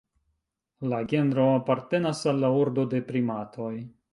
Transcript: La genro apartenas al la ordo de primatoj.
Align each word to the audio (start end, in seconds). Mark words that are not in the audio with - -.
La 0.93 1.01
genro 1.11 1.45
apartenas 1.57 2.25
al 2.33 2.43
la 2.45 2.53
ordo 2.65 2.87
de 2.95 3.07
primatoj. 3.13 3.73